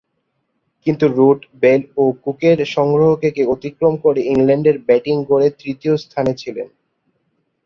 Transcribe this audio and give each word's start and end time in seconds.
কিন্তু 0.85 1.05
Root, 1.17 1.39
Bell 1.61 1.81
ও 1.97 2.03
কুকের 2.23 2.57
সংগ্রহকে 2.75 3.29
অতিক্রম 3.45 3.93
করে 4.03 4.19
ইংল্যান্ডের 4.25 4.77
ব্যাটিং 4.87 5.15
গড়ে 5.29 5.47
তৃতীয় 5.61 5.93
স্থানে 5.97 6.31
ছিলেন। 6.35 6.67